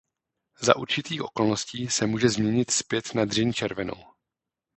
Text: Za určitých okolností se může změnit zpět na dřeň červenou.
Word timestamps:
Za 0.61 0.75
určitých 0.77 1.21
okolností 1.21 1.87
se 1.87 2.07
může 2.07 2.29
změnit 2.29 2.71
zpět 2.71 3.15
na 3.15 3.25
dřeň 3.25 3.53
červenou. 3.53 4.03